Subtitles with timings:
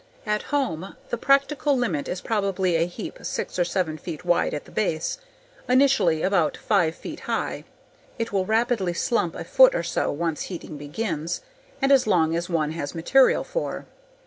[0.25, 4.65] At home the practical limit is probably a heap six or seven feet wide at
[4.65, 5.19] the base,
[5.69, 7.65] initially about five feet high
[8.17, 11.41] (it will rapidly slump a foot or so once heating begins),
[11.83, 13.85] and as long as one has material for.